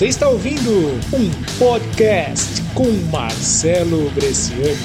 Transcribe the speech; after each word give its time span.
Você 0.00 0.06
está 0.06 0.30
ouvindo 0.30 0.70
um 1.14 1.58
podcast 1.58 2.62
com 2.74 2.90
Marcelo 3.12 4.10
Bresciani. 4.12 4.78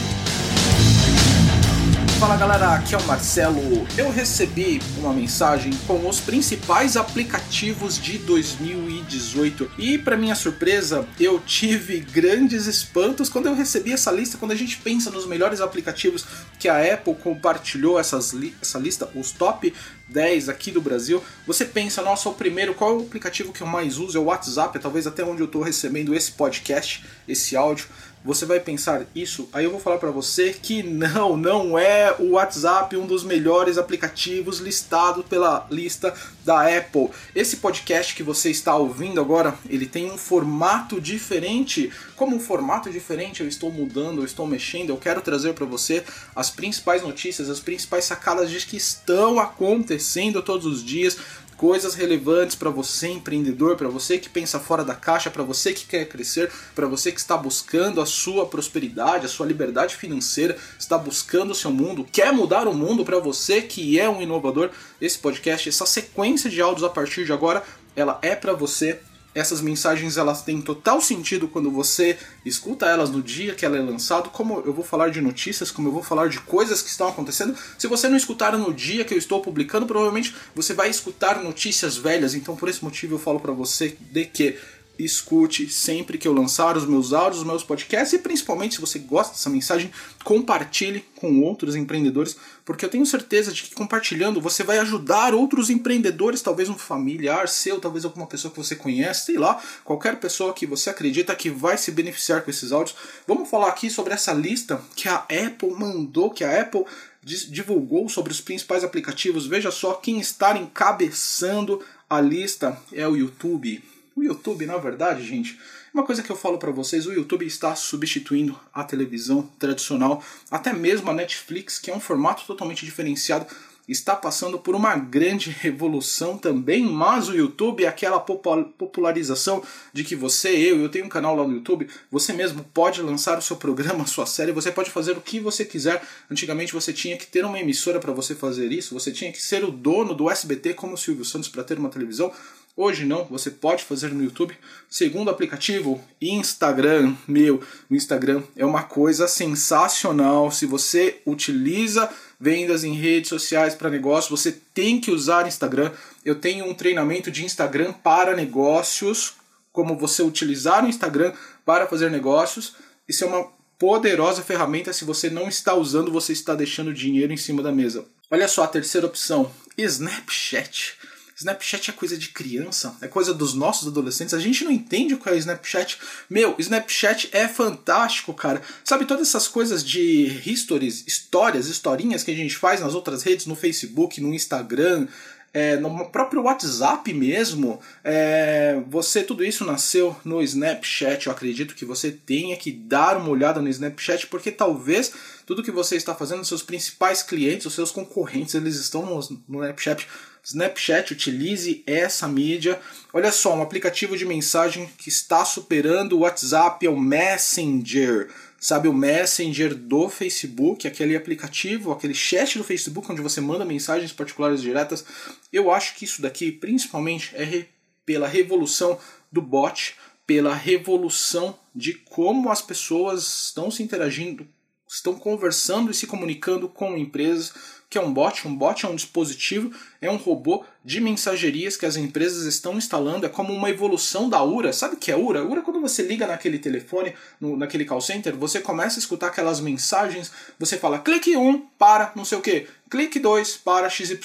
Fala 2.19 2.35
galera, 2.35 2.73
aqui 2.75 2.95
é 2.95 2.97
o 2.97 3.03
Marcelo. 3.03 3.87
Eu 3.97 4.11
recebi 4.11 4.81
uma 4.97 5.13
mensagem 5.13 5.71
com 5.87 6.05
os 6.05 6.19
principais 6.19 6.97
aplicativos 6.97 7.97
de 7.97 8.17
2018 8.17 9.71
e, 9.77 9.97
para 9.97 10.17
minha 10.17 10.35
surpresa, 10.35 11.07
eu 11.17 11.39
tive 11.39 12.01
grandes 12.01 12.67
espantos 12.67 13.29
quando 13.29 13.45
eu 13.45 13.55
recebi 13.55 13.93
essa 13.93 14.11
lista. 14.11 14.37
Quando 14.37 14.51
a 14.51 14.55
gente 14.55 14.77
pensa 14.79 15.09
nos 15.09 15.25
melhores 15.25 15.61
aplicativos 15.61 16.25
que 16.59 16.67
a 16.67 16.93
Apple 16.93 17.15
compartilhou 17.15 17.97
essas 17.97 18.33
li 18.33 18.53
essa 18.61 18.79
lista, 18.79 19.09
os 19.15 19.31
top 19.31 19.73
10 20.07 20.49
aqui 20.49 20.71
do 20.71 20.81
Brasil, 20.81 21.23
você 21.47 21.65
pensa, 21.65 22.01
nossa, 22.01 22.29
o 22.29 22.33
primeiro, 22.33 22.73
qual 22.75 22.91
é 22.91 22.93
o 22.93 23.01
aplicativo 23.01 23.51
que 23.51 23.61
eu 23.61 23.67
mais 23.67 23.97
uso? 23.97 24.17
É 24.17 24.21
o 24.21 24.25
WhatsApp, 24.25 24.77
é 24.77 24.81
talvez 24.81 25.07
até 25.07 25.23
onde 25.23 25.41
eu 25.41 25.47
estou 25.47 25.61
recebendo 25.61 26.13
esse 26.13 26.31
podcast, 26.31 27.03
esse 27.27 27.55
áudio 27.55 27.87
você 28.25 28.43
vai 28.43 28.59
pensar 28.59 29.05
isso, 29.13 29.47
aí 29.53 29.65
eu 29.65 29.71
vou 29.71 29.79
falar 29.79 29.99
para 29.99 30.09
você 30.09 30.51
que 30.51 30.81
não, 30.81 31.37
não 31.37 31.77
é 31.77 32.15
o 32.17 32.31
WhatsApp 32.31 32.97
um 32.97 33.05
dos 33.05 33.23
melhores 33.23 33.77
aplicativos 33.77 34.57
listado 34.57 35.23
pela 35.23 35.67
lista 35.69 36.11
da 36.43 36.75
Apple. 36.75 37.09
Esse 37.35 37.57
podcast 37.57 38.15
que 38.15 38.23
você 38.23 38.49
está 38.49 38.75
ouvindo 38.75 39.21
agora, 39.21 39.53
ele 39.69 39.85
tem 39.85 40.11
um 40.11 40.17
formato 40.17 40.99
diferente. 40.99 41.91
Como 42.15 42.35
um 42.35 42.39
formato 42.39 42.89
diferente, 42.89 43.41
eu 43.41 43.47
estou 43.47 43.71
mudando, 43.71 44.21
eu 44.21 44.25
estou 44.25 44.47
mexendo, 44.47 44.89
eu 44.89 44.97
quero 44.97 45.21
trazer 45.21 45.53
para 45.53 45.65
você 45.67 46.03
as 46.35 46.49
principais 46.49 47.03
notícias, 47.03 47.47
as 47.47 47.59
principais 47.59 48.05
sacadas 48.05 48.49
de 48.49 48.65
que 48.65 48.75
estão 48.75 49.39
acontecendo 49.39 49.94
todos 50.41 50.65
os 50.65 50.83
dias 50.83 51.17
coisas 51.57 51.95
relevantes 51.95 52.55
para 52.55 52.69
você 52.69 53.07
empreendedor, 53.07 53.75
para 53.75 53.87
você 53.87 54.17
que 54.17 54.29
pensa 54.29 54.59
fora 54.59 54.83
da 54.83 54.93
caixa, 54.93 55.29
para 55.29 55.43
você 55.43 55.73
que 55.73 55.85
quer 55.85 56.05
crescer, 56.05 56.51
para 56.73 56.87
você 56.87 57.11
que 57.11 57.19
está 57.19 57.37
buscando 57.37 58.01
a 58.01 58.05
sua 58.05 58.45
prosperidade, 58.45 59.25
a 59.25 59.29
sua 59.29 59.45
liberdade 59.45 59.95
financeira, 59.95 60.57
está 60.77 60.97
buscando 60.97 61.51
o 61.51 61.55
seu 61.55 61.71
mundo, 61.71 62.05
quer 62.11 62.33
mudar 62.33 62.67
o 62.67 62.73
mundo 62.73 63.05
para 63.05 63.19
você 63.19 63.61
que 63.61 63.99
é 63.99 64.09
um 64.09 64.21
inovador. 64.21 64.69
Esse 64.99 65.17
podcast, 65.17 65.69
essa 65.69 65.85
sequência 65.85 66.49
de 66.49 66.61
áudios 66.61 66.83
a 66.83 66.89
partir 66.89 67.25
de 67.25 67.33
agora, 67.33 67.63
ela 67.95 68.19
é 68.21 68.35
para 68.35 68.53
você 68.53 68.99
essas 69.35 69.59
mensagens 69.59 70.15
elas 70.15 70.41
têm 70.41 70.61
total 70.61 71.01
sentido 71.01 71.47
quando 71.47 71.69
você 71.69 72.17
escuta 72.45 72.85
elas 72.85 73.09
no 73.09 73.21
dia 73.21 73.53
que 73.53 73.65
ela 73.65 73.77
é 73.77 73.81
lançado, 73.81 74.29
como 74.29 74.63
eu 74.65 74.73
vou 74.73 74.83
falar 74.83 75.09
de 75.09 75.19
notícias, 75.19 75.69
como 75.69 75.89
eu 75.89 75.91
vou 75.91 76.01
falar 76.01 76.29
de 76.29 76.39
coisas 76.39 76.81
que 76.81 76.89
estão 76.89 77.09
acontecendo. 77.09 77.55
Se 77.77 77.85
você 77.85 78.07
não 78.07 78.15
escutar 78.15 78.57
no 78.57 78.73
dia 78.73 79.03
que 79.03 79.13
eu 79.13 79.17
estou 79.17 79.41
publicando, 79.41 79.85
provavelmente 79.85 80.33
você 80.55 80.73
vai 80.73 80.89
escutar 80.89 81.43
notícias 81.43 81.97
velhas. 81.97 82.33
Então 82.33 82.55
por 82.55 82.69
esse 82.69 82.81
motivo 82.81 83.15
eu 83.15 83.19
falo 83.19 83.41
para 83.41 83.51
você 83.51 83.97
de 83.99 84.25
que 84.25 84.57
escute 84.97 85.69
sempre 85.69 86.17
que 86.17 86.27
eu 86.27 86.33
lançar 86.33 86.77
os 86.77 86.85
meus 86.85 87.13
áudios, 87.13 87.41
os 87.41 87.47
meus 87.47 87.63
podcasts 87.63 88.13
e 88.13 88.19
principalmente 88.19 88.75
se 88.75 88.81
você 88.81 88.99
gosta 88.99 89.33
dessa 89.33 89.49
mensagem, 89.49 89.91
compartilhe 90.23 91.05
com 91.15 91.41
outros 91.41 91.75
empreendedores, 91.75 92.35
porque 92.63 92.85
eu 92.85 92.89
tenho 92.89 93.05
certeza 93.05 93.51
de 93.51 93.63
que 93.63 93.75
compartilhando 93.75 94.41
você 94.41 94.63
vai 94.63 94.79
ajudar 94.79 95.33
outros 95.33 95.69
empreendedores, 95.69 96.41
talvez 96.41 96.69
um 96.69 96.77
familiar 96.77 97.47
seu, 97.47 97.79
talvez 97.79 98.05
alguma 98.05 98.27
pessoa 98.27 98.51
que 98.51 98.57
você 98.57 98.75
conhece, 98.75 99.25
sei 99.25 99.37
lá, 99.37 99.61
qualquer 99.83 100.19
pessoa 100.19 100.53
que 100.53 100.65
você 100.65 100.89
acredita 100.89 101.35
que 101.35 101.49
vai 101.49 101.77
se 101.77 101.91
beneficiar 101.91 102.41
com 102.41 102.49
esses 102.49 102.71
áudios. 102.71 102.97
Vamos 103.27 103.49
falar 103.49 103.67
aqui 103.67 103.89
sobre 103.89 104.13
essa 104.13 104.33
lista 104.33 104.81
que 104.95 105.07
a 105.07 105.17
Apple 105.17 105.71
mandou, 105.77 106.29
que 106.29 106.43
a 106.43 106.61
Apple 106.61 106.85
divulgou 107.23 108.07
sobre 108.07 108.31
os 108.31 108.39
principais 108.39 108.83
aplicativos. 108.83 109.47
Veja 109.47 109.71
só 109.71 109.93
quem 109.93 110.19
está 110.19 110.55
encabeçando 110.55 111.83
a 112.07 112.21
lista 112.21 112.79
é 112.93 113.07
o 113.07 113.15
YouTube. 113.15 113.83
O 114.15 114.23
YouTube, 114.23 114.65
na 114.65 114.77
verdade, 114.77 115.27
gente, 115.27 115.59
uma 115.93 116.05
coisa 116.05 116.23
que 116.23 116.31
eu 116.31 116.37
falo 116.37 116.57
para 116.57 116.71
vocês, 116.71 117.05
o 117.05 117.11
YouTube 117.11 117.45
está 117.45 117.75
substituindo 117.75 118.57
a 118.73 118.81
televisão 118.81 119.43
tradicional, 119.59 120.23
até 120.49 120.71
mesmo 120.71 121.11
a 121.11 121.13
Netflix, 121.13 121.77
que 121.77 121.91
é 121.91 121.95
um 121.95 121.99
formato 121.99 122.45
totalmente 122.45 122.85
diferenciado, 122.85 123.45
está 123.87 124.15
passando 124.15 124.57
por 124.57 124.73
uma 124.73 124.95
grande 124.95 125.49
revolução 125.49 126.37
também, 126.37 126.83
mas 126.83 127.29
o 127.29 127.35
YouTube 127.35 127.83
é 127.83 127.87
aquela 127.87 128.19
popularização 128.19 129.61
de 129.93 130.03
que 130.03 130.15
você, 130.15 130.49
eu, 130.49 130.81
eu 130.81 130.89
tenho 130.89 131.05
um 131.05 131.09
canal 131.09 131.35
lá 131.35 131.45
no 131.45 131.53
YouTube, 131.53 131.87
você 132.09 132.33
mesmo 132.33 132.63
pode 132.73 133.01
lançar 133.01 133.37
o 133.37 133.41
seu 133.41 133.57
programa, 133.57 134.07
sua 134.07 134.25
série, 134.25 134.51
você 134.51 134.71
pode 134.71 134.89
fazer 134.89 135.11
o 135.11 135.21
que 135.21 135.39
você 135.39 135.63
quiser. 135.65 136.01
Antigamente 136.31 136.73
você 136.73 136.91
tinha 136.91 137.17
que 137.17 137.27
ter 137.27 137.45
uma 137.45 137.59
emissora 137.59 137.99
para 137.99 138.13
você 138.13 138.33
fazer 138.33 138.71
isso, 138.71 138.93
você 138.93 139.11
tinha 139.11 139.31
que 139.31 139.41
ser 139.41 139.63
o 139.63 139.71
dono 139.71 140.13
do 140.13 140.29
SBT 140.31 140.73
como 140.73 140.93
o 140.93 140.97
Silvio 140.97 141.25
Santos 141.25 141.49
para 141.49 141.63
ter 141.63 141.77
uma 141.77 141.89
televisão. 141.89 142.31
Hoje 142.77 143.05
não, 143.05 143.23
você 143.23 143.49
pode 143.49 143.85
fazer 143.85 144.09
no 144.09 144.21
YouTube. 144.21 144.53
Segundo 144.89 145.29
aplicativo, 145.29 146.03
Instagram. 146.21 147.15
Meu, 147.25 147.63
o 147.89 147.95
Instagram 147.95 148.43
é 148.53 148.65
uma 148.65 148.83
coisa 148.83 149.29
sensacional. 149.29 150.51
Se 150.51 150.65
você 150.65 151.21
utiliza 151.25 152.09
vendas 152.37 152.83
em 152.83 152.93
redes 152.93 153.29
sociais 153.29 153.73
para 153.73 153.89
negócio, 153.89 154.35
você 154.35 154.51
tem 154.73 154.99
que 154.99 155.09
usar 155.09 155.47
Instagram. 155.47 155.89
Eu 156.25 156.35
tenho 156.35 156.65
um 156.65 156.73
treinamento 156.73 157.31
de 157.31 157.45
Instagram 157.45 157.93
para 157.93 158.35
negócios, 158.35 159.35
como 159.71 159.97
você 159.97 160.21
utilizar 160.21 160.83
o 160.83 160.89
Instagram 160.89 161.31
para 161.63 161.87
fazer 161.87 162.11
negócios. 162.11 162.75
Isso 163.07 163.23
é 163.23 163.27
uma 163.27 163.47
poderosa 163.79 164.41
ferramenta. 164.41 164.91
Se 164.91 165.05
você 165.05 165.29
não 165.29 165.47
está 165.47 165.73
usando, 165.73 166.11
você 166.11 166.33
está 166.33 166.53
deixando 166.53 166.93
dinheiro 166.93 167.31
em 167.31 167.37
cima 167.37 167.63
da 167.63 167.71
mesa. 167.71 168.03
Olha 168.29 168.49
só 168.49 168.65
a 168.65 168.67
terceira 168.67 169.07
opção: 169.07 169.49
Snapchat. 169.77 170.97
Snapchat 171.35 171.89
é 171.89 171.93
coisa 171.93 172.17
de 172.17 172.29
criança, 172.29 172.95
é 173.01 173.07
coisa 173.07 173.33
dos 173.33 173.53
nossos 173.53 173.89
adolescentes. 173.89 174.33
A 174.33 174.39
gente 174.39 174.63
não 174.63 174.71
entende 174.71 175.13
o 175.13 175.17
que 175.17 175.27
é 175.27 175.35
Snapchat. 175.35 175.99
Meu, 176.29 176.55
Snapchat 176.57 177.29
é 177.33 177.47
fantástico, 177.47 178.33
cara. 178.33 178.61
Sabe 178.83 179.05
todas 179.05 179.27
essas 179.27 179.47
coisas 179.47 179.83
de 179.83 180.41
histories, 180.49 181.03
histórias, 181.05 181.67
historinhas 181.67 182.23
que 182.23 182.31
a 182.31 182.35
gente 182.35 182.55
faz 182.55 182.79
nas 182.79 182.95
outras 182.95 183.21
redes, 183.23 183.45
no 183.45 183.55
Facebook, 183.55 184.21
no 184.21 184.33
Instagram, 184.33 185.07
é, 185.55 185.77
no 185.77 186.09
próprio 186.09 186.43
WhatsApp 186.43 187.13
mesmo, 187.13 187.79
é, 188.03 188.77
você 188.89 189.23
tudo 189.23 189.41
isso 189.41 189.63
nasceu 189.63 190.13
no 190.25 190.41
Snapchat. 190.41 191.27
Eu 191.27 191.31
acredito 191.31 191.75
que 191.75 191.85
você 191.85 192.11
tenha 192.11 192.57
que 192.57 192.73
dar 192.73 193.15
uma 193.15 193.29
olhada 193.29 193.61
no 193.61 193.69
Snapchat, 193.69 194.27
porque 194.27 194.51
talvez 194.51 195.13
tudo 195.45 195.63
que 195.63 195.71
você 195.71 195.95
está 195.95 196.13
fazendo, 196.13 196.43
seus 196.43 196.61
principais 196.61 197.23
clientes, 197.23 197.65
os 197.65 197.73
seus 197.73 197.89
concorrentes, 197.89 198.53
eles 198.53 198.75
estão 198.75 199.05
no, 199.05 199.39
no 199.47 199.63
Snapchat 199.63 200.05
Snapchat, 200.45 201.11
utilize 201.11 201.83
essa 201.87 202.27
mídia. 202.27 202.79
Olha 203.11 203.31
só, 203.31 203.55
um 203.55 203.63
aplicativo 203.63 204.15
de 204.15 204.25
mensagem 204.25 204.87
que 204.95 205.09
está 205.09 205.43
superando 205.43 206.13
o 206.13 206.19
WhatsApp 206.19 206.85
é 206.85 206.89
o 206.89 206.99
Messenger. 206.99 208.29
Sabe, 208.59 208.87
o 208.87 208.93
Messenger 208.93 209.73
do 209.73 210.07
Facebook, 210.07 210.87
aquele 210.87 211.15
aplicativo, 211.15 211.91
aquele 211.91 212.13
chat 212.13 212.57
do 212.57 212.63
Facebook 212.63 213.11
onde 213.11 213.21
você 213.21 213.41
manda 213.41 213.65
mensagens 213.65 214.13
particulares 214.13 214.61
diretas. 214.61 215.03
Eu 215.51 215.71
acho 215.71 215.95
que 215.95 216.05
isso 216.05 216.21
daqui, 216.21 216.51
principalmente, 216.51 217.31
é 217.35 217.43
re 217.43 217.67
pela 218.05 218.27
revolução 218.27 218.99
do 219.31 219.41
bot, 219.41 219.95
pela 220.27 220.53
revolução 220.53 221.57
de 221.73 221.93
como 221.93 222.51
as 222.51 222.61
pessoas 222.61 223.47
estão 223.47 223.71
se 223.71 223.81
interagindo, 223.81 224.47
estão 224.87 225.15
conversando 225.15 225.91
e 225.91 225.93
se 225.93 226.07
comunicando 226.07 226.69
com 226.69 226.97
empresas 226.97 227.53
que 227.89 227.97
é 227.97 228.01
um 228.01 228.13
bot. 228.13 228.47
Um 228.47 228.55
bot 228.55 228.85
é 228.85 228.89
um 228.89 228.95
dispositivo, 228.95 229.71
é 230.01 230.09
um 230.09 230.17
robô 230.17 230.65
de 230.83 230.99
mensagerias 230.99 231.77
que 231.77 231.85
as 231.85 231.95
empresas 231.95 232.45
estão 232.45 232.77
instalando. 232.77 233.25
É 233.25 233.29
como 233.29 233.53
uma 233.53 233.69
evolução 233.69 234.29
da 234.29 234.43
URA. 234.43 234.73
Sabe 234.73 234.95
o 234.95 234.97
que 234.97 235.11
é 235.11 235.15
URA? 235.15 235.43
URA, 235.43 235.61
quando 235.61 235.79
você 235.79 236.03
liga 236.03 236.27
naquele 236.27 236.59
telefone, 236.59 237.13
no, 237.39 237.55
naquele 237.55 237.85
call 237.85 238.01
center, 238.01 238.35
você 238.35 238.59
começa 238.59 238.97
a 238.97 239.01
escutar 239.01 239.27
aquelas 239.27 239.59
mensagens. 239.59 240.31
Você 240.59 240.77
fala 240.77 240.99
clique 240.99 241.37
1 241.37 241.57
para 241.77 242.11
não 242.15 242.25
sei 242.25 242.37
o 242.37 242.41
que, 242.41 242.67
clique 242.89 243.19
2 243.19 243.57
para 243.57 243.89
XYZ. 243.89 244.19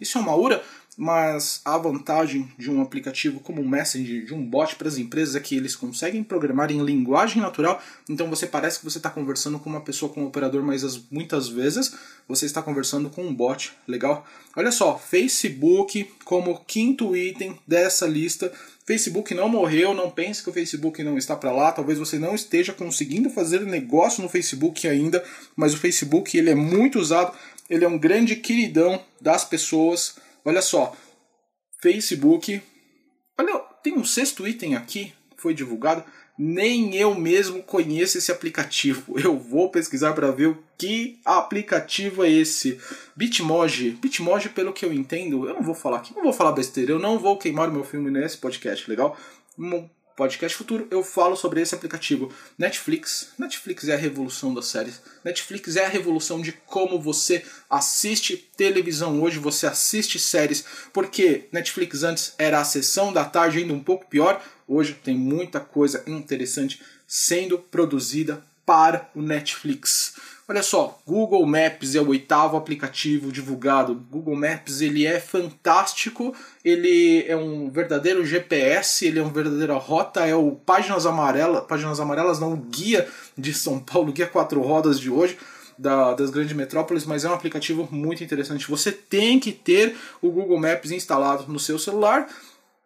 Isso 0.00 0.18
é 0.18 0.20
uma 0.20 0.36
URA 0.36 0.62
mas 1.00 1.60
a 1.64 1.78
vantagem 1.78 2.50
de 2.58 2.68
um 2.68 2.82
aplicativo 2.82 3.38
como 3.38 3.62
o 3.62 3.68
Messenger, 3.68 4.24
de 4.24 4.34
um 4.34 4.44
bot 4.44 4.74
para 4.74 4.88
as 4.88 4.98
empresas, 4.98 5.36
é 5.36 5.40
que 5.40 5.56
eles 5.56 5.76
conseguem 5.76 6.24
programar 6.24 6.72
em 6.72 6.82
linguagem 6.82 7.40
natural, 7.40 7.80
então 8.08 8.28
você 8.28 8.48
parece 8.48 8.80
que 8.80 8.84
você 8.84 8.98
está 8.98 9.08
conversando 9.08 9.60
com 9.60 9.70
uma 9.70 9.80
pessoa, 9.80 10.12
com 10.12 10.24
um 10.24 10.26
operador, 10.26 10.60
mas 10.60 10.82
as, 10.82 11.00
muitas 11.08 11.46
vezes 11.48 11.94
você 12.26 12.46
está 12.46 12.60
conversando 12.60 13.08
com 13.08 13.24
um 13.24 13.32
bot. 13.32 13.72
Legal? 13.86 14.26
Olha 14.56 14.72
só, 14.72 14.98
Facebook 14.98 16.10
como 16.24 16.64
quinto 16.66 17.16
item 17.16 17.56
dessa 17.64 18.04
lista. 18.04 18.52
Facebook 18.84 19.32
não 19.34 19.48
morreu, 19.48 19.94
não 19.94 20.10
pense 20.10 20.42
que 20.42 20.50
o 20.50 20.52
Facebook 20.52 21.00
não 21.04 21.16
está 21.16 21.36
para 21.36 21.52
lá. 21.52 21.70
Talvez 21.70 21.96
você 21.96 22.18
não 22.18 22.34
esteja 22.34 22.72
conseguindo 22.72 23.30
fazer 23.30 23.60
negócio 23.60 24.20
no 24.20 24.28
Facebook 24.28 24.88
ainda, 24.88 25.22
mas 25.54 25.74
o 25.74 25.78
Facebook 25.78 26.36
ele 26.36 26.50
é 26.50 26.56
muito 26.56 26.98
usado, 26.98 27.36
ele 27.70 27.84
é 27.84 27.88
um 27.88 27.98
grande 27.98 28.34
queridão 28.34 29.00
das 29.20 29.44
pessoas 29.44 30.16
Olha 30.44 30.62
só, 30.62 30.94
Facebook. 31.80 32.62
Olha, 33.38 33.58
tem 33.82 33.94
um 33.94 34.04
sexto 34.04 34.46
item 34.46 34.76
aqui, 34.76 35.12
foi 35.36 35.54
divulgado. 35.54 36.04
Nem 36.38 36.94
eu 36.94 37.14
mesmo 37.14 37.62
conheço 37.62 38.18
esse 38.18 38.30
aplicativo. 38.30 39.18
Eu 39.18 39.36
vou 39.36 39.70
pesquisar 39.70 40.12
para 40.12 40.30
ver 40.30 40.46
o 40.46 40.62
que 40.78 41.18
aplicativo 41.24 42.24
é 42.24 42.30
esse. 42.30 42.80
Bitmoji. 43.16 43.90
Bitmoji, 43.90 44.48
pelo 44.50 44.72
que 44.72 44.84
eu 44.86 44.92
entendo, 44.92 45.48
eu 45.48 45.54
não 45.54 45.62
vou 45.62 45.74
falar 45.74 45.96
aqui, 45.96 46.14
não 46.14 46.22
vou 46.22 46.32
falar 46.32 46.52
besteira, 46.52 46.92
eu 46.92 47.00
não 47.00 47.18
vou 47.18 47.36
queimar 47.36 47.68
o 47.68 47.72
meu 47.72 47.82
filme 47.82 48.12
nesse 48.12 48.38
podcast, 48.38 48.88
legal? 48.88 49.18
Podcast 50.18 50.58
Futuro, 50.58 50.88
eu 50.90 51.04
falo 51.04 51.36
sobre 51.36 51.60
esse 51.60 51.76
aplicativo 51.76 52.34
Netflix. 52.58 53.28
Netflix 53.38 53.86
é 53.86 53.94
a 53.94 53.96
revolução 53.96 54.52
das 54.52 54.66
séries. 54.66 55.00
Netflix 55.24 55.76
é 55.76 55.84
a 55.84 55.88
revolução 55.88 56.42
de 56.42 56.50
como 56.50 57.00
você 57.00 57.44
assiste 57.70 58.36
televisão 58.56 59.22
hoje, 59.22 59.38
você 59.38 59.68
assiste 59.68 60.18
séries, 60.18 60.64
porque 60.92 61.44
Netflix 61.52 62.02
antes 62.02 62.34
era 62.36 62.58
a 62.58 62.64
sessão 62.64 63.12
da 63.12 63.24
tarde 63.24 63.58
ainda 63.58 63.72
um 63.72 63.78
pouco 63.78 64.08
pior, 64.08 64.44
hoje 64.66 64.94
tem 64.94 65.16
muita 65.16 65.60
coisa 65.60 66.02
interessante 66.04 66.82
sendo 67.06 67.56
produzida 67.56 68.42
para 68.66 69.08
o 69.14 69.22
Netflix. 69.22 70.16
Olha 70.50 70.62
só, 70.62 70.98
Google 71.06 71.44
Maps 71.44 71.94
é 71.94 72.00
o 72.00 72.08
oitavo 72.08 72.56
aplicativo 72.56 73.30
divulgado. 73.30 73.94
Google 73.94 74.34
Maps 74.34 74.80
ele 74.80 75.04
é 75.04 75.20
fantástico, 75.20 76.34
ele 76.64 77.22
é 77.28 77.36
um 77.36 77.68
verdadeiro 77.70 78.24
GPS, 78.24 79.06
ele 79.06 79.18
é 79.18 79.22
uma 79.22 79.30
verdadeira 79.30 79.74
rota, 79.74 80.26
é 80.26 80.34
o 80.34 80.52
páginas 80.52 81.04
amarelas, 81.04 81.66
páginas 81.66 82.00
amarelas 82.00 82.40
não 82.40 82.54
o 82.54 82.56
guia 82.56 83.06
de 83.36 83.52
São 83.52 83.78
Paulo, 83.78 84.10
guia 84.10 84.26
quatro 84.26 84.62
rodas 84.62 84.98
de 84.98 85.10
hoje. 85.10 85.36
Da, 85.76 86.12
das 86.12 86.30
grandes 86.30 86.56
metrópoles, 86.56 87.06
mas 87.06 87.24
é 87.24 87.28
um 87.28 87.34
aplicativo 87.34 87.86
muito 87.92 88.24
interessante. 88.24 88.68
Você 88.68 88.90
tem 88.90 89.38
que 89.38 89.52
ter 89.52 89.94
o 90.20 90.28
Google 90.28 90.58
Maps 90.58 90.90
instalado 90.90 91.44
no 91.46 91.60
seu 91.60 91.78
celular. 91.78 92.26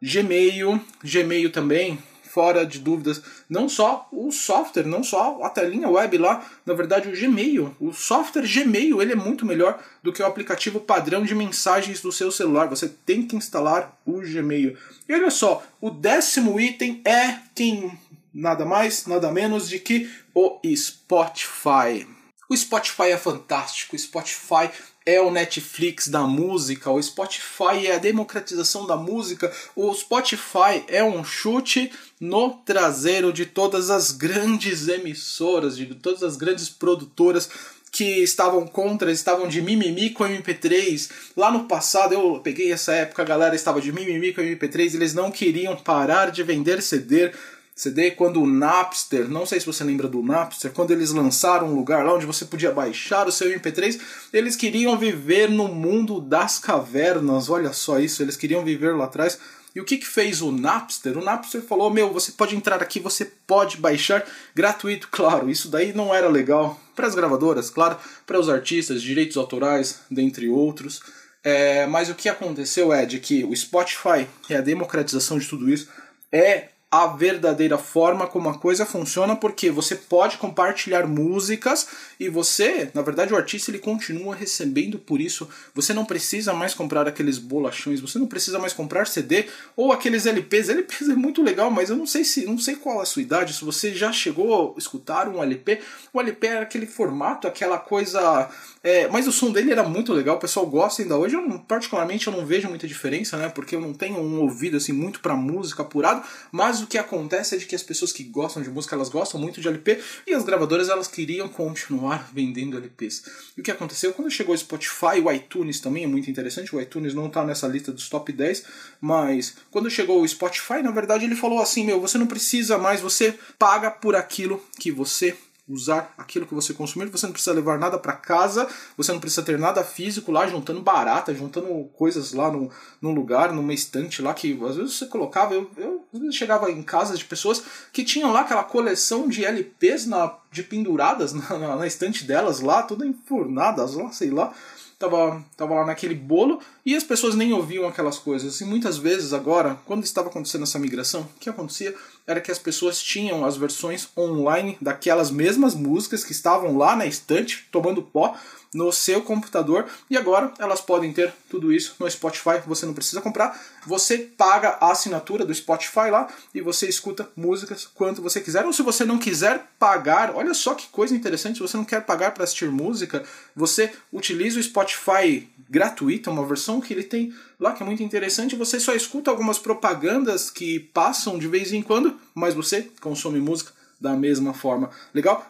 Gmail, 0.02 0.78
Gmail 1.02 1.50
também, 1.50 1.98
fora 2.32 2.64
de 2.64 2.79
dúvidas, 2.79 3.23
não 3.46 3.69
só 3.69 4.08
o 4.11 4.32
software, 4.32 4.87
não 4.87 5.05
só 5.05 5.43
a 5.43 5.50
telinha 5.50 5.90
web 5.90 6.17
lá, 6.17 6.43
na 6.64 6.73
verdade 6.73 7.06
o 7.06 7.12
Gmail, 7.12 7.76
o 7.79 7.93
software 7.93 8.46
Gmail, 8.46 9.02
ele 9.02 9.12
é 9.12 9.17
muito 9.17 9.44
melhor 9.44 9.79
do 10.02 10.11
que 10.11 10.23
o 10.23 10.26
aplicativo 10.26 10.81
padrão 10.81 11.25
de 11.25 11.34
mensagens 11.34 12.00
do 12.00 12.11
seu 12.11 12.32
celular. 12.32 12.69
Você 12.69 12.88
tem 12.88 13.26
que 13.26 13.37
instalar 13.37 13.99
o 14.06 14.23
Gmail. 14.23 14.79
E 15.06 15.12
olha 15.12 15.31
só, 15.31 15.62
o 15.79 15.90
décimo 15.90 16.58
item 16.58 17.02
é 17.05 17.38
quem 17.55 17.99
nada 18.32 18.64
mais, 18.64 19.06
nada 19.06 19.31
menos 19.31 19.69
de 19.69 19.79
que 19.79 20.11
o 20.34 20.58
Spotify. 20.75 22.06
O 22.49 22.56
Spotify 22.56 23.11
é 23.11 23.19
fantástico, 23.19 23.94
o 23.94 23.99
Spotify 23.99 24.70
é 25.04 25.20
o 25.20 25.31
Netflix 25.31 26.08
da 26.08 26.22
música, 26.22 26.90
o 26.90 27.02
Spotify 27.02 27.87
é 27.87 27.94
a 27.96 27.99
democratização 27.99 28.87
da 28.87 28.96
música, 28.96 29.52
o 29.75 29.93
Spotify 29.94 30.84
é 30.88 31.02
um 31.02 31.25
chute 31.25 31.90
no 32.20 32.50
traseiro 32.50 33.32
de 33.32 33.46
todas 33.46 33.90
as 33.90 34.12
grandes 34.12 34.88
emissoras, 34.88 35.76
de 35.76 35.87
todas 35.94 36.22
as 36.22 36.37
grandes 36.37 36.69
produtoras 36.69 37.50
que 37.93 38.22
estavam 38.22 38.66
contra, 38.66 39.12
estavam 39.12 39.46
de 39.46 39.60
mimimi 39.60 40.08
com 40.10 40.25
MP3. 40.25 41.10
Lá 41.37 41.50
no 41.52 41.64
passado, 41.64 42.14
eu 42.14 42.40
peguei 42.43 42.72
essa 42.72 42.93
época, 42.94 43.20
a 43.20 43.25
galera 43.25 43.55
estava 43.55 43.82
de 43.82 43.93
mimimi 43.93 44.32
com 44.32 44.40
MP3, 44.40 44.94
eles 44.94 45.12
não 45.12 45.31
queriam 45.31 45.76
parar 45.76 46.31
de 46.31 46.43
vender 46.43 46.81
CD, 46.81 47.31
CD 47.74 48.10
quando 48.10 48.42
o 48.42 48.46
Napster, 48.46 49.28
não 49.28 49.46
sei 49.46 49.58
se 49.58 49.66
você 49.66 49.82
lembra 49.82 50.06
do 50.06 50.22
Napster, 50.22 50.72
quando 50.72 50.90
eles 50.90 51.10
lançaram 51.10 51.69
um 51.69 51.74
lugar 51.74 52.04
lá 52.04 52.14
onde 52.14 52.26
você 52.26 52.44
podia 52.44 52.70
baixar 52.70 53.26
o 53.26 53.32
seu 53.32 53.48
MP3, 53.48 53.98
eles 54.32 54.56
queriam 54.56 54.98
viver 54.98 55.48
no 55.48 55.69
mundo 55.69 56.20
das 56.20 56.58
cavernas, 56.58 57.48
olha 57.48 57.72
só 57.72 57.98
isso, 57.98 58.22
eles 58.22 58.36
queriam 58.36 58.62
viver 58.62 58.94
lá 58.94 59.06
atrás. 59.06 59.38
E 59.74 59.80
o 59.80 59.84
que, 59.84 59.96
que 59.96 60.06
fez 60.06 60.42
o 60.42 60.52
Napster? 60.52 61.16
O 61.16 61.24
Napster 61.24 61.62
falou: 61.62 61.90
Meu, 61.90 62.12
você 62.12 62.32
pode 62.32 62.54
entrar 62.54 62.82
aqui, 62.82 63.00
você 63.00 63.24
pode 63.24 63.78
baixar 63.78 64.22
gratuito. 64.54 65.08
Claro, 65.10 65.48
isso 65.48 65.69
daí 65.69 65.94
não 65.94 66.14
era 66.14 66.28
legal 66.28 66.78
para 66.94 67.06
as 67.06 67.14
gravadoras, 67.14 67.70
claro, 67.70 67.96
para 68.26 68.38
os 68.38 68.50
artistas, 68.50 69.00
direitos 69.00 69.38
autorais, 69.38 70.00
dentre 70.10 70.48
outros. 70.50 71.00
É, 71.42 71.86
mas 71.86 72.10
o 72.10 72.14
que 72.14 72.28
aconteceu 72.28 72.92
é 72.92 73.06
de 73.06 73.19
que 73.19 73.44
o 73.44 73.56
Spotify, 73.56 74.28
é 74.48 74.56
a 74.56 74.60
democratização 74.60 75.38
de 75.38 75.48
tudo 75.48 75.69
isso, 75.72 75.88
é 76.30 76.69
a 76.92 77.06
verdadeira 77.06 77.78
forma 77.78 78.26
como 78.26 78.50
a 78.50 78.58
coisa 78.58 78.84
funciona, 78.84 79.34
porque 79.34 79.70
você 79.70 79.94
pode 79.96 80.36
compartilhar 80.36 81.06
músicas 81.06 81.88
e 82.20 82.28
você, 82.28 82.90
na 82.92 83.00
verdade, 83.00 83.32
o 83.32 83.36
artista 83.36 83.70
ele 83.70 83.78
continua 83.78 84.34
recebendo 84.34 84.98
por 84.98 85.18
isso. 85.18 85.48
Você 85.74 85.94
não 85.94 86.04
precisa 86.04 86.52
mais 86.52 86.74
comprar 86.74 87.08
aqueles 87.08 87.38
bolachões, 87.38 87.98
você 87.98 88.18
não 88.18 88.26
precisa 88.26 88.58
mais 88.58 88.74
comprar 88.74 89.06
CD 89.06 89.46
ou 89.74 89.90
aqueles 89.90 90.26
LPs. 90.26 90.68
LPs 90.68 91.08
é 91.08 91.14
muito 91.14 91.42
legal, 91.42 91.70
mas 91.70 91.88
eu 91.88 91.96
não 91.96 92.06
sei 92.06 92.24
se 92.24 92.44
não 92.44 92.58
sei 92.58 92.76
qual 92.76 93.00
é 93.00 93.02
a 93.04 93.06
sua 93.06 93.22
idade, 93.22 93.54
se 93.54 93.64
você 93.64 93.94
já 93.94 94.12
chegou 94.12 94.74
a 94.76 94.78
escutar 94.78 95.28
um 95.28 95.42
LP. 95.42 95.80
O 96.12 96.20
LP 96.20 96.46
era 96.46 96.60
aquele 96.60 96.86
formato, 96.86 97.48
aquela 97.48 97.78
coisa 97.78 98.50
é, 98.84 99.06
mas 99.06 99.28
o 99.28 99.32
som 99.32 99.52
dele 99.52 99.70
era 99.70 99.84
muito 99.84 100.12
legal, 100.12 100.36
o 100.36 100.40
pessoal 100.40 100.66
gosta 100.66 101.02
ainda 101.02 101.16
hoje. 101.16 101.36
Eu, 101.36 101.58
particularmente, 101.60 102.26
eu 102.26 102.32
não 102.32 102.44
vejo 102.44 102.68
muita 102.68 102.88
diferença, 102.88 103.36
né? 103.36 103.48
Porque 103.48 103.76
eu 103.76 103.80
não 103.80 103.94
tenho 103.94 104.18
um 104.18 104.40
ouvido 104.40 104.76
assim 104.76 104.92
muito 104.92 105.20
para 105.20 105.36
música 105.36 105.82
apurado. 105.82 106.22
Mas 106.50 106.81
o 106.82 106.87
que 106.87 106.99
acontece 106.99 107.55
é 107.55 107.58
de 107.58 107.67
que 107.67 107.75
as 107.75 107.82
pessoas 107.82 108.12
que 108.12 108.25
gostam 108.25 108.62
de 108.62 108.70
música, 108.70 108.94
elas 108.94 109.08
gostam 109.08 109.40
muito 109.40 109.61
de 109.61 109.69
LP 109.69 110.00
e 110.26 110.34
as 110.34 110.44
gravadoras 110.44 110.88
elas 110.88 111.08
queriam 111.08 111.49
continuar 111.49 112.31
vendendo 112.32 112.76
LPs. 112.76 113.25
E 113.56 113.61
o 113.61 113.64
que 113.64 113.70
aconteceu 113.70 114.12
quando 114.12 114.31
chegou 114.31 114.55
o 114.55 114.58
Spotify, 114.58 115.20
o 115.23 115.31
iTunes 115.31 115.81
também 115.81 116.05
é 116.05 116.06
muito 116.06 116.31
interessante. 116.31 116.75
O 116.75 116.81
iTunes 116.81 117.14
não 117.14 117.29
tá 117.29 117.44
nessa 117.44 117.67
lista 117.67 117.93
dos 117.93 118.08
top 118.08 118.32
10, 118.32 118.64
mas 119.00 119.56
quando 119.70 119.90
chegou 119.90 120.23
o 120.23 120.29
Spotify, 120.29 120.82
na 120.82 120.90
verdade 120.90 121.25
ele 121.25 121.37
falou 121.37 121.61
assim: 121.61 121.84
"Meu, 121.84 122.00
você 122.00 122.19
não 122.19 122.26
precisa 122.26 122.79
mais, 122.79 123.00
você 123.00 123.34
paga 123.58 123.90
por 123.90 124.14
aquilo 124.14 124.62
que 124.79 124.90
você 124.90 125.37
usar 125.68 126.12
aquilo 126.18 126.46
que 126.46 126.54
você 126.54 126.74
consumir, 126.74 127.06
você 127.06 127.26
não 127.26 127.32
precisa 127.32 127.54
levar 127.54 127.78
nada 127.78 127.96
para 127.96 128.14
casa, 128.14 128.68
você 128.96 129.12
não 129.12 129.20
precisa 129.20 129.42
ter 129.42 129.58
nada 129.58 129.84
físico 129.84 130.32
lá 130.32 130.46
juntando 130.46 130.80
barata, 130.82 131.34
juntando 131.34 131.84
coisas 131.94 132.32
lá 132.32 132.50
no, 132.50 132.68
num 133.00 133.12
lugar, 133.12 133.52
numa 133.52 133.72
estante 133.72 134.20
lá 134.20 134.34
que 134.34 134.58
às 134.64 134.76
vezes 134.76 134.94
você 134.94 135.06
colocava, 135.06 135.54
eu, 135.54 135.70
eu 135.76 136.32
chegava 136.32 136.70
em 136.70 136.82
casas 136.82 137.18
de 137.18 137.24
pessoas 137.24 137.62
que 137.92 138.04
tinham 138.04 138.32
lá 138.32 138.40
aquela 138.40 138.64
coleção 138.64 139.28
de 139.28 139.44
LPs 139.44 140.06
na, 140.06 140.36
de 140.50 140.62
penduradas 140.64 141.32
na, 141.32 141.58
na, 141.58 141.76
na 141.76 141.86
estante 141.86 142.24
delas 142.24 142.60
lá, 142.60 142.82
toda 142.82 143.06
enfurnadas 143.06 143.94
lá, 143.94 144.10
sei 144.10 144.30
lá. 144.30 144.52
Tava, 144.98 145.44
tava 145.56 145.74
lá 145.74 145.84
naquele 145.84 146.14
bolo 146.14 146.60
e 146.86 146.94
as 146.94 147.02
pessoas 147.02 147.34
nem 147.34 147.52
ouviam 147.52 147.88
aquelas 147.88 148.20
coisas. 148.20 148.60
E 148.60 148.64
muitas 148.64 148.98
vezes 148.98 149.32
agora, 149.32 149.76
quando 149.84 150.04
estava 150.04 150.28
acontecendo 150.28 150.62
essa 150.62 150.78
migração, 150.78 151.22
o 151.22 151.40
que 151.40 151.50
acontecia 151.50 151.92
era 152.26 152.40
que 152.40 152.50
as 152.50 152.58
pessoas 152.58 153.02
tinham 153.02 153.44
as 153.44 153.56
versões 153.56 154.08
online 154.16 154.76
daquelas 154.80 155.30
mesmas 155.30 155.74
músicas 155.74 156.24
que 156.24 156.32
estavam 156.32 156.76
lá 156.76 156.94
na 156.96 157.06
estante 157.06 157.69
tomando 157.70 158.02
pó 158.02 158.36
no 158.74 158.90
seu 158.90 159.20
computador 159.20 159.86
e 160.08 160.16
agora 160.16 160.52
elas 160.58 160.80
podem 160.80 161.12
ter 161.12 161.32
tudo 161.50 161.72
isso 161.72 161.94
no 161.98 162.10
Spotify. 162.10 162.60
Você 162.66 162.86
não 162.86 162.94
precisa 162.94 163.20
comprar, 163.20 163.60
você 163.86 164.19
paga 164.19 164.78
a 164.80 164.90
assinatura 164.90 165.44
do 165.44 165.54
Spotify 165.54 166.10
lá 166.10 166.28
e 166.54 166.60
você 166.60 166.88
escuta 166.88 167.29
músicas 167.36 167.86
quanto 167.86 168.22
você 168.22 168.41
quiser. 168.41 168.64
Ou 168.64 168.72
se 168.72 168.82
você 168.82 169.05
não 169.05 169.19
quiser 169.19 169.67
pagar, 169.79 170.34
olha 170.34 170.55
só 170.55 170.74
que 170.74 170.88
coisa 170.88 171.14
interessante, 171.14 171.56
se 171.56 171.62
você 171.62 171.76
não 171.76 171.84
quer 171.84 172.02
pagar 172.05 172.32
para 172.32 172.44
assistir 172.44 172.70
música, 172.70 173.22
você 173.55 173.93
utiliza 174.10 174.58
o 174.58 174.62
Spotify 174.62 175.48
gratuito, 175.69 176.31
uma 176.31 176.46
versão 176.46 176.81
que 176.81 176.93
ele 176.93 177.02
tem 177.02 177.34
lá 177.62 177.72
que 177.72 177.82
é 177.82 177.86
muito 177.86 178.02
interessante. 178.02 178.56
Você 178.56 178.81
só 178.81 178.92
escuta 178.92 179.31
algumas 179.31 179.58
propagandas 179.58 180.50
que 180.50 180.81
passam 180.81 181.38
de 181.38 181.46
vez 181.46 181.72
em 181.72 181.81
quando, 181.81 182.19
mas 182.34 182.54
você 182.54 182.90
consome 183.00 183.38
música 183.38 183.72
da 184.00 184.14
mesma 184.16 184.52
forma. 184.52 184.90
Legal? 185.14 185.46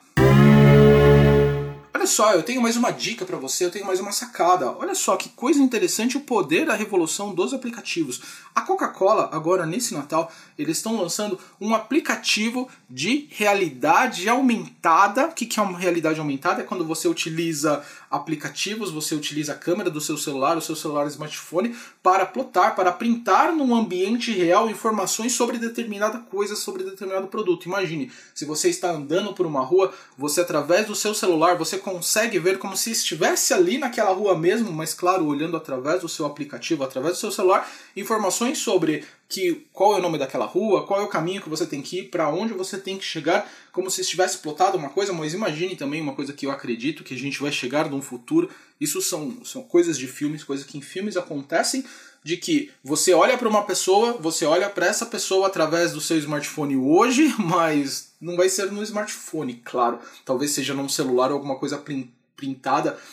Olha 2.03 2.09
só, 2.09 2.33
eu 2.33 2.43
tenho 2.43 2.61
mais 2.61 2.77
uma 2.77 2.91
dica 2.91 3.25
para 3.25 3.37
você, 3.37 3.65
eu 3.65 3.71
tenho 3.71 3.87
mais 3.87 4.01
uma 4.01 4.11
sacada. 4.11 4.73
Olha 4.73 4.93
só 4.93 5.17
que 5.17 5.29
coisa 5.29 5.63
interessante 5.63 6.17
o 6.17 6.21
poder 6.21 6.67
da 6.67 6.75
revolução 6.75 7.33
dos 7.33 7.55
aplicativos. 7.55 8.21
A 8.53 8.61
Coca-Cola, 8.61 9.31
agora 9.33 9.65
nesse 9.65 9.95
Natal, 9.95 10.29
eles 10.59 10.79
estão 10.79 11.01
lançando 11.01 11.39
um 11.61 11.77
aplicativo 11.77 12.69
de 12.91 13.29
realidade 13.31 14.29
aumentada. 14.29 15.29
O 15.29 15.33
que 15.33 15.61
é 15.61 15.63
uma 15.63 15.79
realidade 15.79 16.19
aumentada? 16.19 16.63
É 16.63 16.65
quando 16.65 16.85
você 16.85 17.07
utiliza 17.07 17.85
aplicativos, 18.13 18.91
você 18.91 19.15
utiliza 19.15 19.53
a 19.53 19.57
câmera 19.57 19.91
do 19.91 20.01
seu 20.01 20.19
celular, 20.19 20.57
o 20.57 20.61
seu 20.61 20.77
celular 20.77 21.07
smartphone, 21.07 21.75
para 22.03 22.27
plotar, 22.27 22.77
para 22.77 22.93
printar 22.93 23.53
num 23.53 23.75
ambiente 23.75 24.31
real 24.31 24.71
informações 24.71 25.33
sobre 25.33 25.59
determinada 25.59 26.19
coisa, 26.19 26.55
sobre 26.55 26.85
determinado 26.85 27.27
produto. 27.29 27.67
Imagine, 27.67 28.13
se 28.35 28.45
você 28.45 28.69
está 28.69 28.91
andando 28.91 29.33
por 29.33 29.47
uma 29.47 29.63
rua, 29.63 29.93
você 30.17 30.43
através 30.43 30.87
do 30.87 30.95
seu 30.95 31.15
celular, 31.15 31.57
você 31.57 31.79
consegue 31.79 32.39
ver 32.39 32.59
como 32.59 32.77
se 32.77 32.91
estivesse 32.91 33.55
ali 33.55 33.79
naquela 33.79 34.13
rua 34.13 34.37
mesmo, 34.37 34.71
mas 34.71 34.93
claro, 34.93 35.25
olhando 35.25 35.57
através 35.57 36.03
do 36.03 36.09
seu 36.09 36.27
aplicativo, 36.27 36.85
através 36.85 37.15
do 37.15 37.21
seu 37.21 37.33
celular, 37.33 37.67
informações 37.97 38.59
sobre 38.59 39.05
que 39.33 39.67
qual 39.73 39.95
é 39.95 39.99
o 39.99 40.03
nome 40.03 40.19
daquela 40.19 40.45
rua, 40.45 40.87
qual 40.87 41.01
é 41.01 41.05
o 41.05 41.09
caminho 41.09 41.41
que 41.41 41.49
você 41.49 41.65
tem 41.65 41.81
que 41.81 42.01
ir, 42.01 42.09
para 42.11 42.29
onde 42.29 42.53
você 42.53 42.77
tem 42.77 42.99
que 42.99 43.05
chegar, 43.05 43.51
como 43.73 43.91
se 43.91 44.03
estivesse 44.03 44.39
plotado 44.39 44.77
uma 44.77 44.91
coisa, 44.91 45.11
mas 45.11 45.33
imagine 45.33 45.75
também 45.75 46.03
uma 46.03 46.15
coisa 46.15 46.35
que 46.35 46.45
eu 46.45 46.51
acredito 46.51 47.03
que 47.03 47.15
a 47.15 47.19
gente 47.19 47.41
vai 47.41 47.51
chegar 47.51 47.91
num 47.91 48.03
futuro. 48.03 48.51
Isso 48.79 49.01
são, 49.01 49.43
são 49.43 49.63
coisas 49.63 49.97
de 49.99 50.07
filmes, 50.07 50.45
coisas 50.45 50.67
que 50.67 50.77
em 50.77 50.83
filmes 50.83 51.17
acontecem, 51.17 51.83
de 52.23 52.37
que 52.37 52.71
você 52.85 53.15
olha 53.15 53.39
para 53.39 53.49
uma 53.49 53.65
pessoa, 53.65 54.13
você 54.21 54.45
olha 54.45 54.69
para 54.69 54.87
essa 54.87 55.07
pessoa 55.07 55.47
através 55.47 55.93
do 55.93 56.01
seu 56.01 56.19
smartphone 56.19 56.77
hoje, 56.77 57.35
mas 57.41 58.13
não 58.21 58.37
vai 58.37 58.51
ser 58.51 58.71
no 58.71 58.83
smartphone, 58.83 59.63
claro. 59.65 59.99
Talvez 60.27 60.51
seja 60.51 60.75
num 60.75 60.91
celular 60.91 61.31
ou 61.31 61.39
alguma 61.39 61.57
coisa 61.57 61.79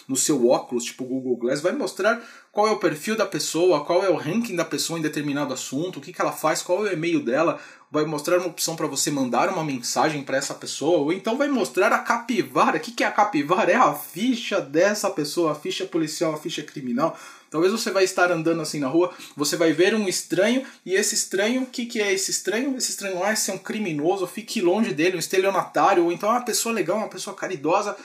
no 0.07 0.15
seu 0.15 0.47
óculos, 0.49 0.85
tipo 0.85 1.05
Google 1.05 1.37
Glass, 1.37 1.61
vai 1.61 1.71
mostrar 1.71 2.21
qual 2.51 2.67
é 2.67 2.71
o 2.71 2.77
perfil 2.77 3.15
da 3.15 3.25
pessoa, 3.25 3.85
qual 3.85 4.03
é 4.03 4.09
o 4.09 4.15
ranking 4.15 4.55
da 4.55 4.65
pessoa 4.65 4.97
em 4.97 5.01
determinado 5.01 5.53
assunto, 5.53 5.97
o 5.97 6.01
que, 6.01 6.11
que 6.11 6.21
ela 6.21 6.31
faz, 6.31 6.61
qual 6.61 6.85
é 6.85 6.89
o 6.89 6.93
e-mail 6.93 7.23
dela, 7.23 7.59
vai 7.91 8.05
mostrar 8.05 8.37
uma 8.37 8.47
opção 8.47 8.75
para 8.75 8.87
você 8.87 9.09
mandar 9.09 9.49
uma 9.49 9.63
mensagem 9.63 10.23
para 10.23 10.37
essa 10.37 10.53
pessoa, 10.53 10.99
ou 10.99 11.13
então 11.13 11.37
vai 11.37 11.47
mostrar 11.47 11.91
a 11.91 11.99
capivara. 11.99 12.77
O 12.77 12.79
que, 12.79 12.91
que 12.91 13.03
é 13.03 13.07
a 13.07 13.11
capivara? 13.11 13.71
É 13.71 13.75
a 13.75 13.93
ficha 13.93 14.61
dessa 14.61 15.09
pessoa, 15.09 15.51
a 15.51 15.55
ficha 15.55 15.85
policial, 15.85 16.33
a 16.33 16.37
ficha 16.37 16.61
criminal. 16.61 17.17
Talvez 17.49 17.71
você 17.71 17.89
vai 17.89 18.03
estar 18.03 18.31
andando 18.31 18.61
assim 18.61 18.79
na 18.79 18.87
rua, 18.87 19.11
você 19.35 19.57
vai 19.57 19.73
ver 19.73 19.95
um 19.95 20.07
estranho, 20.07 20.63
e 20.85 20.93
esse 20.93 21.15
estranho, 21.15 21.63
o 21.63 21.65
que, 21.65 21.87
que 21.87 21.99
é 21.99 22.13
esse 22.13 22.29
estranho? 22.29 22.77
Esse 22.77 22.91
estranho 22.91 23.25
esse 23.25 23.49
é 23.49 23.53
um 23.53 23.57
criminoso, 23.57 24.27
fique 24.27 24.61
longe 24.61 24.93
dele, 24.93 25.15
um 25.15 25.19
estelionatário, 25.19 26.03
ou 26.05 26.11
então 26.11 26.29
é 26.29 26.33
uma 26.33 26.45
pessoa 26.45 26.73
legal, 26.73 26.97
uma 26.97 27.07
pessoa 27.07 27.35
caridosa. 27.35 27.97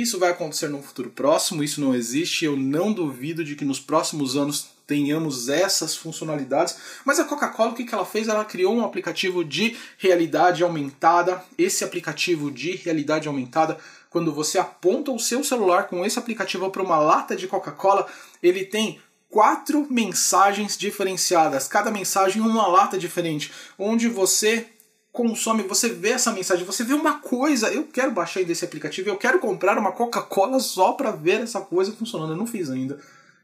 Isso 0.00 0.18
vai 0.18 0.30
acontecer 0.30 0.68
no 0.68 0.82
futuro 0.82 1.10
próximo, 1.10 1.62
isso 1.62 1.78
não 1.78 1.94
existe, 1.94 2.46
eu 2.46 2.56
não 2.56 2.90
duvido 2.90 3.44
de 3.44 3.54
que 3.54 3.66
nos 3.66 3.78
próximos 3.78 4.34
anos 4.34 4.70
tenhamos 4.86 5.50
essas 5.50 5.94
funcionalidades. 5.94 6.74
Mas 7.04 7.20
a 7.20 7.24
Coca-Cola, 7.24 7.72
o 7.72 7.74
que 7.74 7.94
ela 7.94 8.06
fez? 8.06 8.26
Ela 8.26 8.42
criou 8.46 8.74
um 8.74 8.82
aplicativo 8.82 9.44
de 9.44 9.76
realidade 9.98 10.62
aumentada. 10.62 11.44
Esse 11.58 11.84
aplicativo 11.84 12.50
de 12.50 12.76
realidade 12.76 13.28
aumentada, 13.28 13.76
quando 14.08 14.32
você 14.32 14.58
aponta 14.58 15.12
o 15.12 15.18
seu 15.18 15.44
celular 15.44 15.86
com 15.86 16.02
esse 16.02 16.18
aplicativo 16.18 16.70
para 16.70 16.82
uma 16.82 16.98
lata 16.98 17.36
de 17.36 17.46
Coca-Cola, 17.46 18.06
ele 18.42 18.64
tem 18.64 18.98
quatro 19.28 19.86
mensagens 19.90 20.78
diferenciadas, 20.78 21.68
cada 21.68 21.90
mensagem 21.90 22.40
uma 22.40 22.66
lata 22.66 22.98
diferente, 22.98 23.52
onde 23.78 24.08
você 24.08 24.66
consome, 25.12 25.62
você 25.62 25.88
vê 25.88 26.10
essa 26.10 26.32
mensagem, 26.32 26.64
você 26.64 26.84
vê 26.84 26.94
uma 26.94 27.18
coisa, 27.18 27.72
eu 27.72 27.84
quero 27.84 28.12
baixar 28.12 28.44
desse 28.44 28.64
aplicativo, 28.64 29.08
eu 29.08 29.16
quero 29.16 29.40
comprar 29.40 29.76
uma 29.76 29.92
Coca-Cola 29.92 30.60
só 30.60 30.92
para 30.92 31.10
ver 31.10 31.40
essa 31.40 31.60
coisa 31.60 31.92
funcionando, 31.92 32.32
eu 32.32 32.36
não 32.36 32.46
fiz 32.46 32.70
ainda. 32.70 32.98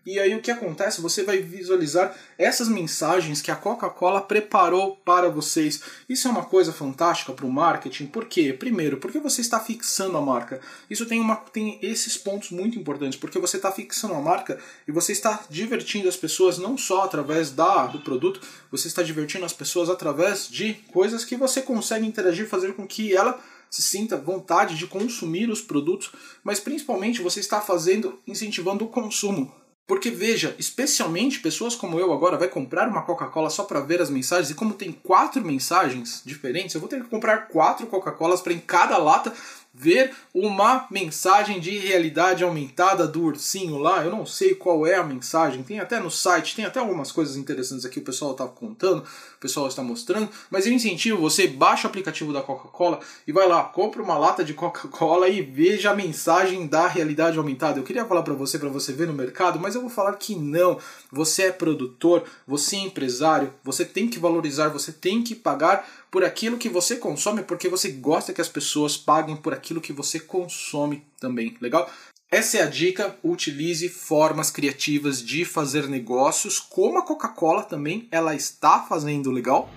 E 0.07 0.21
aí 0.21 0.37
o 0.37 0.41
que 0.41 0.53
acontece? 0.53 1.01
Você 1.01 1.25
vai 1.25 1.39
visualizar 1.39 2.17
essas 2.39 2.69
mensagens 2.69 3.43
que 3.43 3.51
a 3.51 3.57
Coca-Cola 3.57 4.21
preparou 4.21 4.95
para 5.05 5.29
vocês. 5.29 5.83
Isso 6.09 6.29
é 6.29 6.31
uma 6.31 6.45
coisa 6.45 6.73
fantástica 6.73 7.33
para 7.33 7.45
o 7.45 7.51
marketing. 7.51 8.07
Por 8.07 8.27
quê? 8.27 8.53
Primeiro, 8.53 8.99
porque 8.99 9.19
você 9.19 9.41
está 9.41 9.59
fixando 9.59 10.17
a 10.17 10.21
marca. 10.21 10.61
Isso 10.89 11.07
tem, 11.07 11.21
uma, 11.21 11.35
tem 11.35 11.81
esses 11.83 12.17
pontos 12.17 12.53
muito 12.53 12.79
importantes, 12.79 13.19
porque 13.19 13.41
você 13.41 13.57
está 13.57 13.73
fixando 13.73 14.15
a 14.15 14.21
marca 14.21 14.61
e 14.87 14.93
você 14.93 15.11
está 15.11 15.41
divertindo 15.51 16.09
as 16.09 16.17
pessoas 16.17 16.57
não 16.57 16.79
só 16.79 17.03
através 17.03 17.51
da, 17.51 17.89
do 17.89 17.99
produto, 17.99 18.41
você 18.71 18.87
está 18.87 19.03
divertindo 19.03 19.45
as 19.45 19.53
pessoas 19.53 19.91
através 19.91 20.49
de 20.49 20.75
coisas 20.93 21.25
que 21.25 21.35
você 21.35 21.61
consegue 21.61 22.07
interagir, 22.07 22.49
fazer 22.49 22.75
com 22.75 22.87
que 22.87 23.13
ela 23.13 23.41
se 23.69 23.83
sinta 23.83 24.17
vontade 24.17 24.77
de 24.77 24.87
consumir 24.87 25.51
os 25.51 25.61
produtos, 25.61 26.13
mas 26.45 26.61
principalmente 26.61 27.21
você 27.21 27.41
está 27.41 27.61
fazendo, 27.61 28.21
incentivando 28.25 28.85
o 28.85 28.89
consumo. 28.89 29.66
Porque 29.87 30.11
veja, 30.11 30.55
especialmente 30.59 31.39
pessoas 31.39 31.77
como 31.77 32.01
eu 32.01 32.13
agora 32.13 32.37
vai 32.37 32.49
comprar 32.49 32.89
uma 32.89 33.03
Coca-Cola 33.03 33.49
só 33.49 33.63
para 33.63 33.81
ver 33.81 34.03
as 34.03 34.11
mensagens 34.11 34.51
e 34.51 34.55
como 34.55 34.75
tem 34.75 34.91
quatro 34.91 35.45
mensagens 35.45 36.23
diferentes, 36.25 36.75
eu 36.75 36.81
vou 36.81 36.91
ter 36.91 37.03
que 37.03 37.09
comprar 37.09 37.47
quatro 37.49 37.87
Coca-Colas 37.87 38.41
para 38.41 38.53
em 38.53 38.59
cada 38.59 38.99
lata 38.99 39.33
ver 39.79 40.13
uma 40.33 40.87
mensagem 40.91 41.61
de 41.61 41.77
realidade 41.77 42.43
aumentada 42.43 43.07
do 43.07 43.23
ursinho 43.23 43.79
lá. 43.79 44.03
Eu 44.03 44.11
não 44.11 44.25
sei 44.25 44.55
qual 44.55 44.87
é 44.87 44.95
a 44.95 45.05
mensagem, 45.05 45.63
tem 45.63 45.79
até 45.79 46.01
no 46.01 46.11
site, 46.11 46.57
tem 46.57 46.65
até 46.65 46.81
algumas 46.81 47.13
coisas 47.13 47.37
interessantes 47.37 47.85
aqui 47.85 47.99
o 47.99 48.03
pessoal 48.05 48.33
está 48.33 48.47
contando, 48.47 49.01
o 49.01 49.39
pessoal 49.39 49.69
está 49.69 49.83
mostrando, 49.83 50.31
mas 50.51 50.67
eu 50.67 50.73
incentivo 50.73 51.21
você, 51.21 51.47
baixa 51.47 51.87
o 51.87 51.91
aplicativo 51.91 52.33
da 52.33 52.41
Coca-Cola 52.41 53.01
e 53.27 53.33
vai 53.33 53.47
lá, 53.47 53.65
compra 53.65 54.03
uma 54.03 54.17
lata 54.17 54.43
de 54.43 54.55
Coca-Cola 54.55 55.29
e 55.29 55.43
veja 55.43 55.91
a 55.91 55.97
mensagem 55.97 56.67
da 56.67 56.87
realidade 56.87 57.37
aumentada. 57.37 57.79
Eu 57.79 57.85
queria 57.85 58.05
falar 58.07 58.23
para 58.23 58.35
você, 58.35 58.59
para 58.59 58.71
você 58.71 58.93
ver 58.93 59.07
no 59.07 59.13
mercado, 59.13 59.61
mas 59.61 59.75
eu 59.75 59.83
vou 59.83 59.91
falar 59.91 60.15
que 60.15 60.35
não. 60.35 60.79
Você 61.13 61.45
é 61.45 61.53
produtor, 61.53 62.25
você 62.47 62.77
é 62.77 62.81
empresário, 62.81 63.53
você 63.63 63.85
tem 63.85 64.09
que 64.09 64.19
valorizar, 64.19 64.69
você 64.69 64.91
tem 64.91 65.23
que 65.23 65.35
pagar 65.35 65.87
por 66.11 66.25
aquilo 66.25 66.59
que 66.59 66.69
você 66.69 66.97
consome, 66.97 67.43
porque 67.43 67.69
você 67.69 67.91
gosta 67.91 68.33
que 68.33 68.41
as 68.41 68.49
pessoas 68.49 68.97
paguem 68.97 69.37
por 69.37 69.53
aquilo 69.53 69.81
que 69.81 69.93
você 69.93 70.21
consome 70.21 71.05
também, 71.21 71.57
legal? 71.61 71.91
Essa 72.31 72.59
é 72.59 72.63
a 72.63 72.67
dica, 72.67 73.17
utilize 73.23 73.89
formas 73.89 74.51
criativas 74.51 75.23
de 75.23 75.45
fazer 75.45 75.89
negócios, 75.89 76.59
como 76.59 76.99
a 76.99 77.03
Coca-Cola 77.03 77.63
também, 77.63 78.09
ela 78.11 78.35
está 78.35 78.83
fazendo 78.83 79.31
legal. 79.31 79.71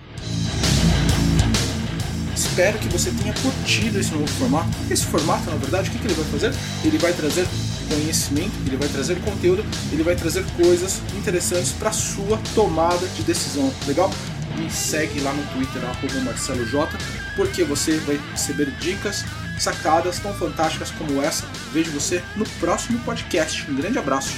Espero 2.34 2.78
que 2.78 2.88
você 2.88 3.12
tenha 3.12 3.32
curtido 3.34 4.00
esse 4.00 4.12
novo 4.12 4.26
formato. 4.26 4.70
Esse 4.90 5.06
formato, 5.06 5.48
na 5.48 5.56
verdade, 5.56 5.90
o 5.90 5.92
que, 5.92 6.04
ele 6.04 6.14
vai 6.14 6.24
fazer? 6.24 6.52
Ele 6.84 6.98
vai 6.98 7.12
trazer 7.12 7.46
conhecimento, 7.88 8.52
ele 8.66 8.76
vai 8.76 8.88
trazer 8.88 9.20
conteúdo, 9.22 9.64
ele 9.92 10.02
vai 10.02 10.16
trazer 10.16 10.44
coisas 10.56 11.00
interessantes 11.16 11.72
para 11.72 11.92
sua 11.92 12.38
tomada 12.54 13.06
de 13.08 13.22
decisão. 13.22 13.72
Legal? 13.86 14.10
Me 14.60 14.70
segue 14.70 15.20
lá 15.20 15.32
no 15.32 15.42
Twitter, 15.52 15.82
MarceloJ, 16.22 16.96
porque 17.34 17.64
você 17.64 17.96
vai 17.98 18.20
receber 18.30 18.70
dicas, 18.78 19.24
sacadas 19.58 20.18
tão 20.18 20.34
fantásticas 20.34 20.90
como 20.90 21.22
essa. 21.22 21.46
Vejo 21.72 21.90
você 21.92 22.22
no 22.36 22.44
próximo 22.60 22.98
podcast. 23.00 23.68
Um 23.70 23.74
grande 23.74 23.98
abraço. 23.98 24.32